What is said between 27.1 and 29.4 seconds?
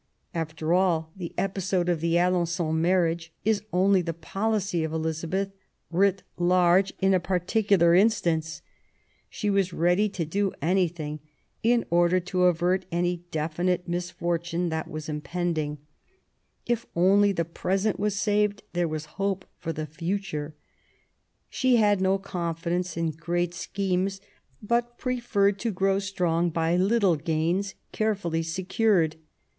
gains carefully secured.